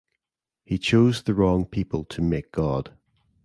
[0.65, 2.91] He chose the wrong people to make God.